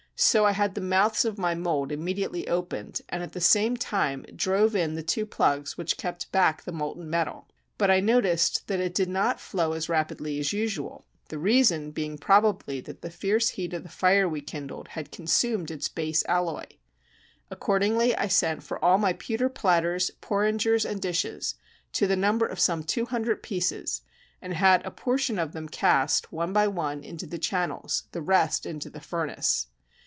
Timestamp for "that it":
8.67-8.93